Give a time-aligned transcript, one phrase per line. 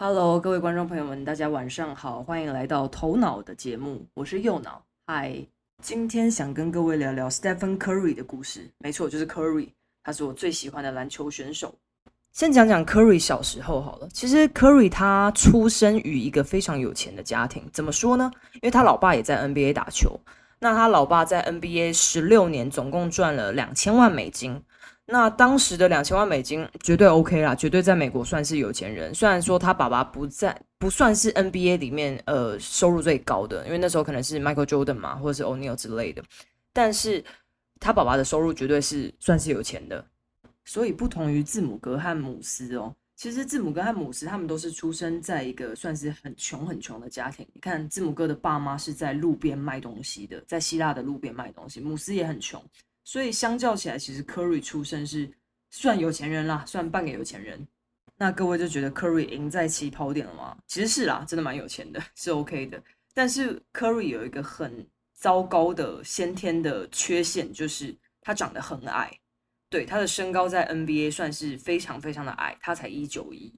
[0.00, 4.80] Hello，各位观众朋友们，大家晚上好，欢迎来到头脑的节目，我是右脑。
[5.08, 5.44] 嗨，
[5.82, 8.70] 今天想跟各位聊聊 Stephen Curry 的故事。
[8.78, 9.70] 没错，就是 Curry，
[10.04, 11.74] 他是我最喜欢的篮球选手。
[12.30, 14.08] 先讲讲 Curry 小时候好了。
[14.12, 18.30] 其实 Curry 他出生于一个非常有钱的家庭，怎么说呢？
[18.52, 20.16] 因为他老爸也在 NBA 打球，
[20.60, 24.62] 那他老爸在 NBA 十六年，总共赚了两千万美金。
[25.10, 29.14] 那当时的两千万美金绝对 OK 啦，绝对在美国算是有钱人。
[29.14, 36.22] 虽然说他爸爸不在，不算是 NBA 里面呃收入最高的，因为那时候可能是 Michael Jordan 嘛，或者是 O'Neal 之类的。
[36.74, 37.24] 但是
[37.80, 40.04] 他爸爸的收入绝对是算是有钱的。
[40.66, 47.46] 所以不同于字母哥和姆斯哦，其实字母哥和姆斯他们都是出生在一个算是很穷很穷的家庭。
[47.54, 52.62] 你看字母哥的爸妈是在路边卖东西的，在希腊的路边卖东西，姆斯也很穷。
[53.08, 55.32] 所以相较起来，其实 Curry 出生是
[55.70, 57.66] 算有钱人啦，算半个有钱人。
[58.18, 60.54] 那各位就觉得 Curry 赢在起跑点了吗？
[60.66, 62.78] 其实是啦，真的蛮有钱的，是 OK 的。
[63.14, 69.10] 但是 Curry 有一个很糟糕的先天的缺陷，就是他长得很矮。
[69.70, 73.50] 对，他的身高在 NBA 算是非常非常的矮，他才一九一，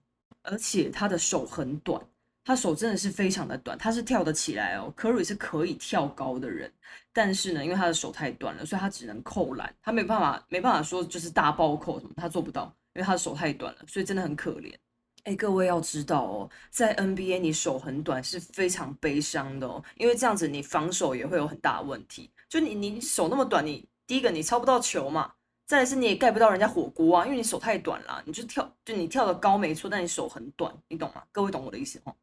[0.43, 2.01] 而且他的手很短。
[2.45, 4.93] 他手真的是非常的短，他是跳得起来哦。
[4.97, 6.73] Curry 是可以跳高的人，
[7.13, 14.75] 但是呢，因为他的手太短了，所以他只能扣篮，他没办法，没办法说就是大暴扣什么，他做不到，因为他的手太短了，所以真的很可怜。
[15.25, 22.31] 哎，各位要知道哦，在 NBA 你手很短是非常悲伤的哦，因为这样子你防守也会有很大问题。
[22.49, 25.31] 就你你手那么短，你第一个你抄不到球嘛，
[25.67, 31.23] 再来是你也盖不到人家火锅啊，因为你手太短了，你就跳就你跳的高没错，但你手很短，你懂吗？
[31.31, 32.15] 各位懂我的意思吗？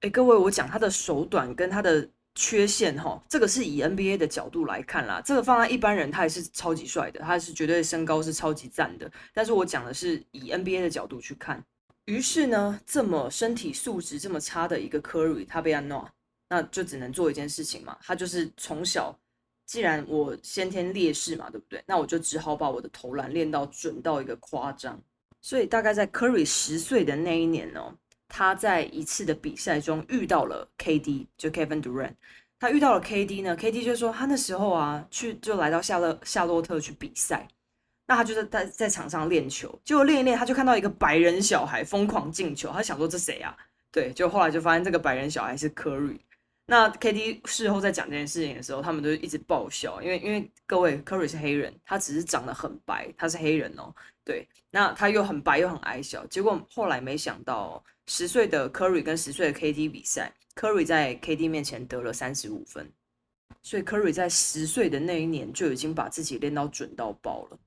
[0.00, 5.22] 哎，各位，我讲他的手短跟他的缺陷哈，这个是以 NBA 的角度来看啦。
[5.24, 9.10] 这个放在一般人，他也是超级帅的，他是绝对身高是超级赞的。
[9.32, 11.64] 但是我讲的是以 NBA 的角度去看。
[12.04, 16.08] 于是呢，这么身体素质这么差的一个 Curry，他被安诺，
[16.50, 19.18] 那就只能做一件事情嘛，他就是从小，
[19.64, 21.82] 既然我先天劣势嘛，对不对？
[21.86, 25.02] 那我就只好把我的投篮练到准到一个夸张。
[25.40, 27.92] 所以大概在 Curry 十岁的那一年哦。
[28.28, 32.14] 他在一次的比赛中遇到了 KD，就 Kevin Durant。
[32.58, 37.46] 他遇到了 KD 呢，KD 就说他那时候啊，去就来到夏勒夏洛特去比赛。
[38.06, 43.54] 那他就是在在场上练球，结果练一练，他就看到一个白人小孩疯狂进球，他想说这谁啊？
[43.92, 46.18] 对，就后来就发现这个白人小孩是 Curry。
[46.64, 53.94] 那 KD 事后在讲这件事情的时候，他们都一直爆笑，因为因为各位 Curry 是黑人，他只是长得很白，他是黑人哦。
[54.24, 57.84] 对，那他又很白又很矮小，结果后来没想到。
[58.08, 62.88] 十岁的 Curry 跟十岁的 KD 比赛，Curry 在 KD 面前得了三十五分，
[63.62, 67.58] 所以 Curry 在十岁的那一年就已经把自己练到准到爆了，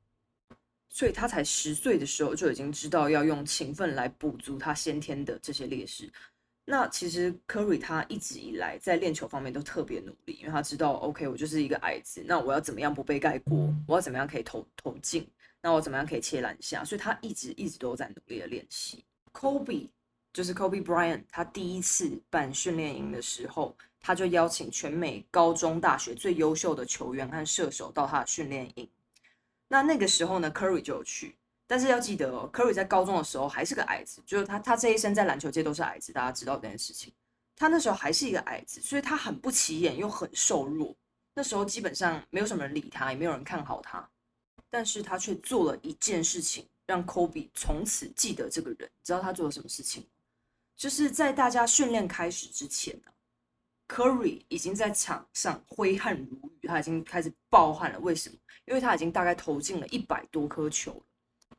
[0.88, 6.10] 所以他才十岁的时候就已经知道要用勤奋来补足他先天的这些劣势。
[6.64, 13.74] 那其实 Curry 他一直以来在练球方面都特别努力，因为他知道 OK 我就是一个矮子，那我要怎么样不被盖过？
[13.88, 15.28] 我要怎么样可以投投进？
[15.62, 16.86] 那我怎么样可以切篮下？
[16.86, 19.04] 所以他一直一直都在努力的练习。
[19.34, 19.90] Kobe。
[20.32, 28.88] 就是 Kobe Bryant，他第一次办训练营的时候，他就邀请全美高中、大学最优秀的球员和射手到他的训练营。
[29.68, 31.36] 那那个时候呢，Curry 就有去。
[31.68, 37.14] 但是要记得哦，Curry 在高中的时候还是个矮子，就是他他这一生在篮球界都是矮子，大家知道这件事情。
[37.56, 40.96] 他那时候还是一个矮子，所以他很不起眼又很瘦弱。
[41.36, 44.10] 那时候基本上没有什么人理他，也没有人看好他。
[44.70, 48.80] 但是他却做了一件事情，让 Kobe 从此记得这个人。
[48.80, 50.08] 你知道他做了什么事情？
[50.80, 53.12] 就是在大家训练开始之前呢
[53.90, 58.00] ，Curry 已经在场上挥汗如雨，他已经开始暴汗了。
[58.00, 58.38] 为什么？
[58.66, 61.02] 因为他已经大概投进了一百多颗球了。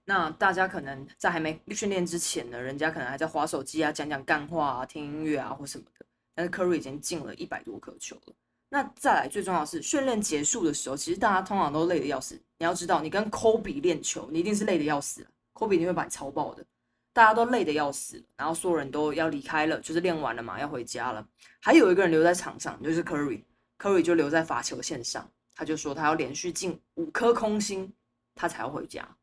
[0.07, 6.07] 那大家可能在还没训练之前呢，人家可能还在划手机啊、讲讲干话啊、听音乐啊或什么的。
[6.35, 8.35] 但是 Curry 已经进了一百多颗球了。
[8.71, 12.41] 那再来最重要的是，训练结束的时候，其实大家通常都累得要死。
[12.57, 16.65] 你要知道，你跟 Kobe 练球，你一定是累得要死，Kobe 一定会把你超爆的。
[17.13, 21.27] 大家都累得要死，然后所有人都要离开了，就是练完了嘛，要回家了。
[21.61, 27.93] 还有一个人留在场上，就是 Curry，Curry 就留在罚球线上，他就说他要连续进五颗空心，
[28.37, 29.17] 他才要回家。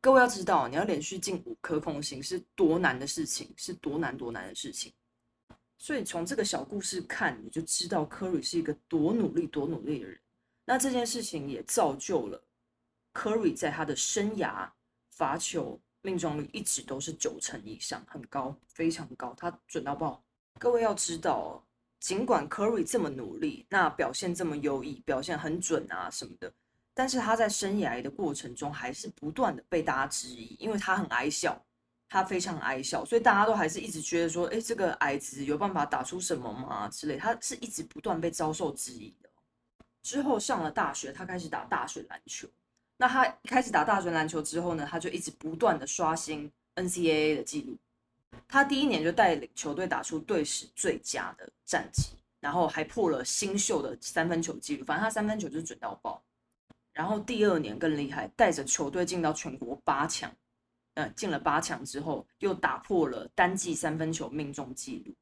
[0.00, 4.92] 各位要知道，你要连续进五颗空心是多难的事情，是多难多难的事情。
[5.78, 10.16] 所以从这个小故事看，你就知道 Curry 是一个多努力、多努力的人。
[10.64, 12.40] 那这件事情也造就了
[13.14, 14.70] Curry 在他的生涯
[15.10, 15.80] 罚球。
[16.02, 20.22] 命中率一直都是九成以上，很高，非常高，他准到爆。
[20.58, 21.64] 各位要知道，
[22.00, 26.52] 尽管 Curry 这么努力，那表现这么优异，表现很准啊什么的，
[26.92, 31.64] 但是他在生涯的过程中还是不断的被大家质疑，因为他很矮小，
[32.08, 36.88] 他非常矮小，所以大家都还是一直觉得说，哎，这个矮子有办法打出什么吗？
[36.88, 39.30] 之类，他是一直不断被遭受质疑的。
[40.02, 42.48] 之后上了大学，他开始打大学篮球。
[43.02, 47.76] 那他一开始打大学篮球之后呢，他就一直不断的刷新 NCAA 的记录。
[48.46, 54.84] 他第一年就带领球队打出队史最佳的战绩，然后还破了新秀的三分球记录。
[54.84, 56.22] 反正他三分球就是准到爆。
[56.92, 60.32] 然后第二年更厉害，带着球队进到全国八强。
[60.94, 65.12] 嗯，进了八强之后，又打破了单季三分球命中记录。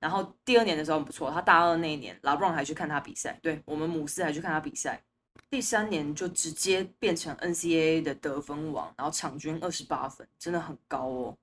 [0.00, 5.00] 然后第二年的时候不错，他大二那一年，拉布朗还去看他比赛，对我们姆斯还去看他比赛。
[5.50, 11.36] 第三年就直接变成 NCAA 的得分王，然后场均二十八分，真的很高哦。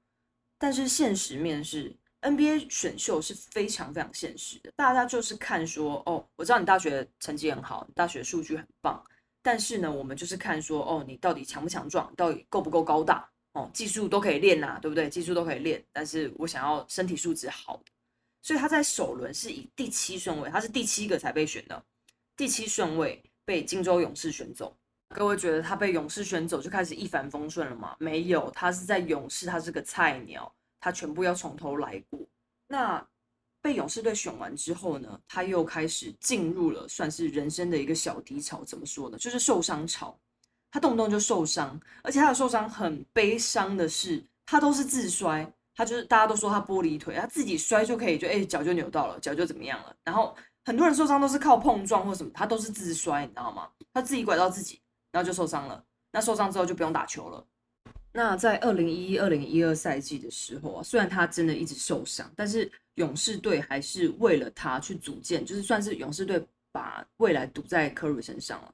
[0.57, 9.03] 但是现实面是 NBA 选秀是非常非常现实的，大家就是看说，哦，我知道你大学成绩很好，大学数据很棒，
[9.41, 13.29] 但是呢，我们就是看说，哦，你到底强不强壮，到底够不够高大。
[13.53, 15.09] 哦，技术都可以练呐，对不对？
[15.09, 17.81] 技术都可以练，但是我想要身体素质好，
[18.41, 21.81] 所以他在首轮是以第七顺位，他是第七个才被选的，
[22.35, 24.75] 第七顺位被金州勇士选走。
[25.09, 27.95] 各位觉得他被勇士选走就开始一帆风顺了吗？
[27.99, 32.19] 没有，他是在勇士，他是个菜鸟，他全部要从头来过。
[32.67, 33.07] 那
[33.61, 39.17] 被勇士队选完之后呢，他又开始进入了算是人生的一个小低潮，怎么说呢？
[39.17, 40.17] 就是受伤潮。
[40.71, 45.49] 他动不动就受伤，而且他的受伤很悲伤的是，他都是自摔。
[45.77, 49.95] 他就是大家都说他玻璃腿，他自己摔就可以，就哎脚就扭到了，脚就怎么样了。
[50.03, 53.69] 然后很多人受伤都是靠碰撞或什么，他都是自摔，你知道吗？
[53.93, 54.81] 他自己拐到自己，
[55.11, 55.81] 然后就受伤了。
[56.11, 57.45] 那受伤之后就不用打球了。
[58.11, 68.73] 那在二零一一、二零一二赛季的时候啊，虽然他真的一直受伤，但是勇士队还是为了他去组建，就是算是勇士队把未来赌在科瑞身上了。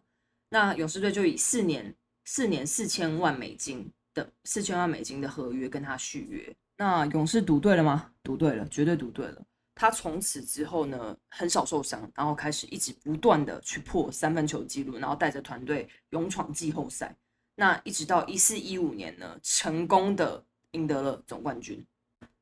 [0.49, 1.93] 那勇士队就以四年、
[2.25, 6.55] 四年四千万美金的四千万美金的合约跟他续约。
[6.77, 8.11] 那勇士赌对了吗？
[8.23, 9.41] 赌对了，绝对赌对了。
[9.81, 17.15] 他从此之后呢，很少受伤，然后开始一直不断的去破三分球记录，然后带着团队勇闯季后赛。
[17.55, 21.83] 那一直到一四一五年呢，成功的赢得了总冠军。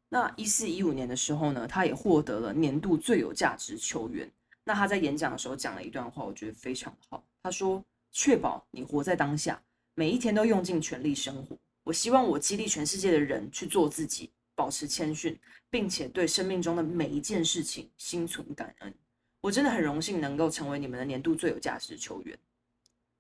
[0.10, 4.30] 那一四一五年的时候呢，他也获得了年度最有价值球员。
[4.66, 7.24] 那他在演讲的时候讲了一段话，我觉得非常好。
[7.42, 7.82] 他说。
[8.12, 9.62] 确保你活在当下，
[9.94, 11.56] 每一天都用尽全力生活。
[11.84, 15.40] 我希望我激励全世界的人去做自己，保持谦逊，
[15.70, 18.94] 并且对生命中的每一件事情心存感恩。
[19.40, 22.38] 我真的很荣幸能够成为你们的年度最有价值球员。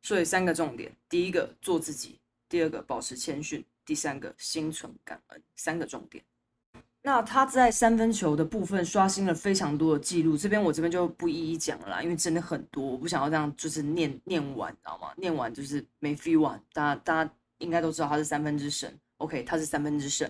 [0.01, 2.19] 所以三个重点：第一个做自己，
[2.49, 5.41] 第二个保持谦逊，第三个心存感恩。
[5.55, 6.21] 三个重点。
[7.01, 15.13] 那他在三分球的部分刷新了非常多的记录，这边我这边就不一一讲了啦，因为真的很多，我不想要这样就是念念完，你知道吗？
[15.15, 20.29] 念完就是没 feel 完，大家大家应该都知道他是三分之神，OK，他是三分之神。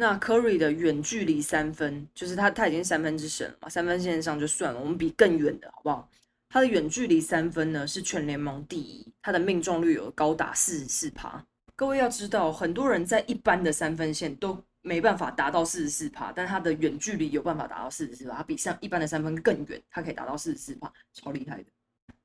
[0.00, 6.08] 那 Curry 的远距离三分，就是他他已经三分之神了嘛，三分线上就算了，我们比更远的好不好？
[6.48, 11.44] 他的远距离三分呢是全联盟第一，他的命中率有高达四十四趴。
[11.76, 14.64] 各位要知道，很多人在一般的三分线都。
[14.82, 21.66] 没办法达到四十四帕，但他的远距离有办法达到四十四帕，他比上一般的三分更远，他可以达到四十四帕，超厉害的。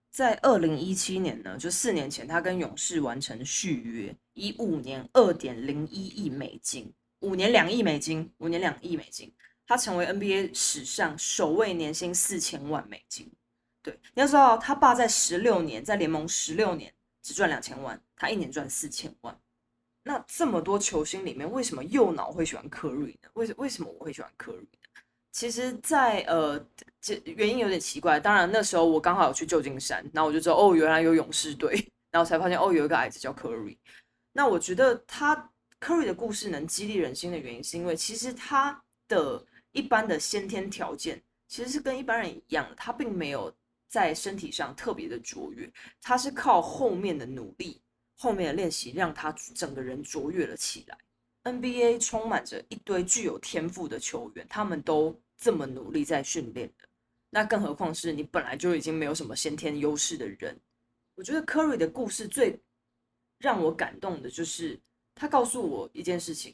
[0.09, 6.89] 在二零一七年呢，就四年前，他跟勇士完成续约，以五年二点零一亿美金，
[7.19, 9.33] 五年两亿美金，五年两亿美金，
[9.65, 13.31] 他成为 NBA 史上首位年薪四千万美金。
[13.81, 19.39] 对，你要知道，他爸在十六年，在联盟十六年只赚两千万，他一年赚四千万。
[20.03, 23.29] 那这么多球星里面，为什么右脑会喜欢科瑞呢？
[23.33, 25.01] 为为什么我会喜欢科瑞呢？
[25.31, 26.63] 其实，在呃，
[27.01, 28.19] 这原因有点奇怪。
[28.19, 31.75] 当然，那时候我刚好有去旧金山，然后我就知道哦，原来有勇士队，
[32.09, 33.77] 然后才发现哦，有一个矮子叫科瑞。
[34.31, 35.51] 那我觉得他
[35.85, 43.55] 科瑞的故事能激励人心的原因，是因为其实他的一般的先天条件其实是跟一般人一样的，他并没有
[43.87, 47.79] 在身体上特别的卓越，他是靠后面的努力。
[48.15, 50.97] 后面的练习让他整个人卓越了起来。
[51.43, 56.87] NBA 充满着一堆具有天赋的球员，他们都这么努力在训练的，
[57.29, 60.59] 那更何况是你本来就已经没有什么先天优势的人。
[61.13, 62.59] 我觉得 Curry 的故事最
[63.37, 64.79] 让我感动的就是
[65.15, 66.53] 他告诉我一件事情：，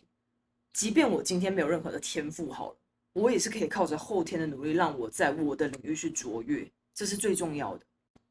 [0.71, 2.77] 即便我今天没有任何的天赋，好了，
[3.13, 7.85] 我也是可以靠着后天的努力，让我在我的领域去卓越，这是最重要的。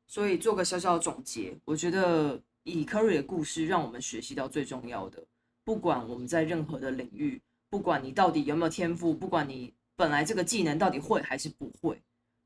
[0.07, 2.41] 所以做个小小的总结，我觉得。
[2.65, 5.25] 以 Curry 的故事，让我们学习到最重要的：
[5.65, 11.99] 不管我们在任何的领域，不管你到底有没有天赋，不管你本来这个技能到底会还是不会，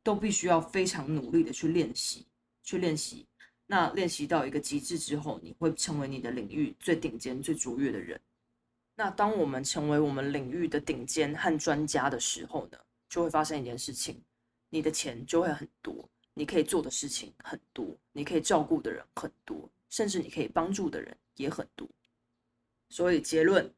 [0.04, 2.24] 都必须要非常努力的去练习，
[2.62, 3.26] 去练习。
[3.74, 8.20] 那练习到一个极致之后，你会成为你的领域最顶尖、最卓越的人。
[8.94, 12.78] 那当我们成为我们领域的顶尖和专家的时候呢，
[13.08, 14.22] 就会发生一件事情，
[14.68, 21.84] 你的钱就会很多，你可以做的事情很多，你可以照顾的人很多，甚至你可以帮助的人也很多。
[22.90, 23.68] 所以结论：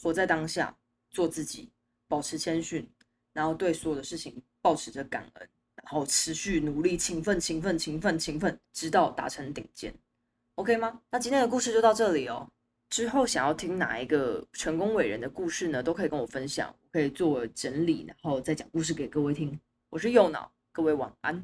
[0.00, 0.74] 活在当下，
[1.10, 1.70] 做自己，
[2.06, 2.90] 保持谦逊，
[3.34, 5.50] 然后对所有的事情保持着感恩，
[5.90, 9.94] 好持续努力、勤奋、勤奋、勤奋、勤奋，直到达成顶尖。
[10.56, 11.00] OK 吗？
[11.10, 12.46] 那今天的故事就到这里哦。
[12.90, 15.82] 之后想要听哪一个成功伟人的故事呢？
[15.82, 19.58] 都可以跟我分享，可以做整理，然后再讲故事给各位听。
[19.88, 21.42] 我是右脑，各位晚安。